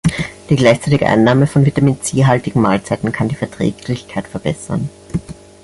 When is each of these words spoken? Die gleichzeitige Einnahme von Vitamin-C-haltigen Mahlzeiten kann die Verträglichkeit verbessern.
Die 0.49 0.55
gleichzeitige 0.55 1.05
Einnahme 1.05 1.45
von 1.45 1.63
Vitamin-C-haltigen 1.63 2.59
Mahlzeiten 2.59 3.11
kann 3.11 3.27
die 3.29 3.35
Verträglichkeit 3.35 4.27
verbessern. 4.27 4.89